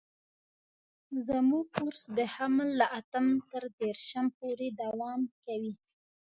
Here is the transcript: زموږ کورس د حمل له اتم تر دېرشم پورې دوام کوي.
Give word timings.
زموږ 1.27 1.65
کورس 1.75 2.01
د 2.17 2.19
حمل 2.33 2.69
له 2.79 2.87
اتم 2.99 3.27
تر 3.51 3.63
دېرشم 3.79 4.25
پورې 4.37 4.67
دوام 4.81 5.21
کوي. 5.43 5.73